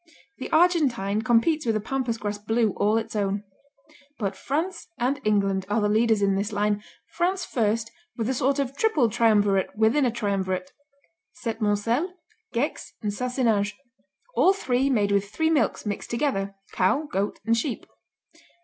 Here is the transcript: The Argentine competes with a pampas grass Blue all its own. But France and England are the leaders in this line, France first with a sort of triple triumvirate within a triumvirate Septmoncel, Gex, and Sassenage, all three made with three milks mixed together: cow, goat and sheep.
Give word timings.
The 0.39 0.49
Argentine 0.51 1.21
competes 1.21 1.63
with 1.67 1.75
a 1.75 1.79
pampas 1.79 2.17
grass 2.17 2.39
Blue 2.39 2.71
all 2.71 2.97
its 2.97 3.15
own. 3.15 3.43
But 4.17 4.35
France 4.35 4.87
and 4.97 5.21
England 5.23 5.67
are 5.69 5.79
the 5.79 5.87
leaders 5.89 6.23
in 6.23 6.33
this 6.33 6.51
line, 6.51 6.81
France 7.05 7.45
first 7.45 7.91
with 8.17 8.27
a 8.27 8.33
sort 8.33 8.57
of 8.57 8.75
triple 8.75 9.11
triumvirate 9.11 9.75
within 9.77 10.03
a 10.03 10.09
triumvirate 10.09 10.71
Septmoncel, 11.45 12.13
Gex, 12.51 12.93
and 13.03 13.13
Sassenage, 13.13 13.75
all 14.35 14.53
three 14.53 14.89
made 14.89 15.11
with 15.11 15.29
three 15.29 15.51
milks 15.51 15.85
mixed 15.85 16.09
together: 16.09 16.55
cow, 16.71 17.03
goat 17.03 17.39
and 17.45 17.55
sheep. 17.55 17.85